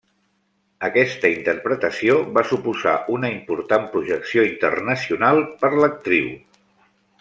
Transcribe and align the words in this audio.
Aquesta 0.87 1.29
interpretació 1.33 2.15
va 2.39 2.45
suposar 2.53 2.95
una 3.19 3.31
important 3.37 3.87
projecció 3.95 4.49
internacional 4.51 5.43
per 5.63 5.73
l'actriu. 5.81 6.37